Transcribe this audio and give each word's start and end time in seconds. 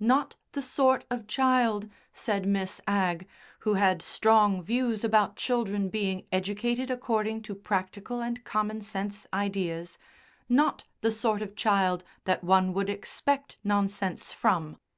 "Not 0.00 0.36
the 0.52 0.62
sort 0.62 1.04
of 1.10 1.26
child," 1.26 1.90
said 2.10 2.46
Miss 2.46 2.80
Agg, 2.86 3.28
who 3.58 3.74
had 3.74 4.00
strong 4.00 4.62
views 4.62 5.04
about 5.04 5.36
children 5.36 5.90
being 5.90 6.24
educated 6.32 6.90
according 6.90 7.42
to 7.42 7.54
practical 7.54 8.22
and 8.22 8.42
common 8.42 8.80
sense 8.80 9.26
ideas, 9.34 9.98
"not 10.48 10.84
the 11.02 11.12
sort 11.12 11.42
of 11.42 11.54
child 11.56 12.04
that 12.24 12.42
one 12.42 12.72
would 12.72 12.88
expect 12.88 13.58
nonsense 13.62 14.32
from." 14.32 14.78